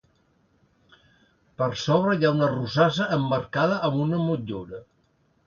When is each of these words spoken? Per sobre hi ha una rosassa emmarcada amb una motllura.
Per 1.63 1.67
sobre 1.81 2.15
hi 2.21 2.25
ha 2.25 2.33
una 2.39 2.49
rosassa 2.55 3.09
emmarcada 3.19 3.79
amb 3.91 4.03
una 4.09 4.23
motllura. 4.25 4.83